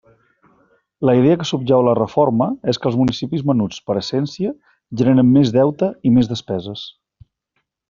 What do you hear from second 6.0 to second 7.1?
i més despeses.